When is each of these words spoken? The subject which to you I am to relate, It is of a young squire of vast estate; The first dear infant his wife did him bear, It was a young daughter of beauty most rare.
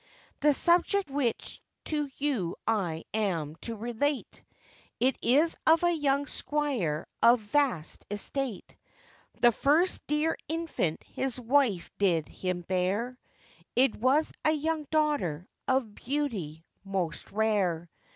The 0.39 0.55
subject 0.55 1.11
which 1.11 1.61
to 1.85 2.09
you 2.17 2.55
I 2.65 3.03
am 3.13 3.55
to 3.57 3.75
relate, 3.75 4.41
It 4.99 5.15
is 5.21 5.55
of 5.67 5.83
a 5.83 5.93
young 5.93 6.25
squire 6.25 7.05
of 7.21 7.39
vast 7.39 8.07
estate; 8.09 8.75
The 9.41 9.51
first 9.51 10.01
dear 10.07 10.39
infant 10.47 11.03
his 11.03 11.39
wife 11.39 11.91
did 11.99 12.27
him 12.27 12.61
bear, 12.61 13.19
It 13.75 13.95
was 13.95 14.33
a 14.43 14.49
young 14.53 14.85
daughter 14.89 15.47
of 15.67 15.93
beauty 15.93 16.65
most 16.83 17.31
rare. 17.31 17.87